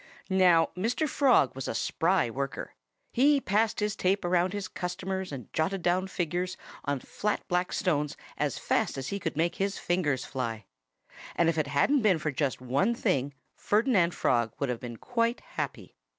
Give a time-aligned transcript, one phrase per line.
[0.31, 1.07] Now, Mr.
[1.07, 2.73] Frog was a spry worker.
[3.11, 8.17] He passed his tape around his customers and jotted down figures on flat, black stones
[8.35, 10.65] as fast as he could make his fingers fly.
[11.35, 15.39] And if it hadn't been for just one thing Ferdinand Frog would have been quite
[15.41, 15.93] happy.